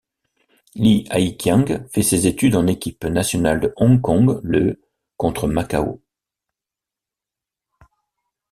Li 0.73 1.05
Haiqiang 1.11 1.87
fait 1.93 2.01
ses 2.01 2.21
débuts 2.21 2.55
en 2.55 2.65
équipe 2.65 3.03
nationale 3.05 3.59
de 3.59 3.71
Hong 3.77 4.01
Kong 4.01 4.39
le 4.41 4.81
contre 5.15 5.47
Macao. 5.47 6.01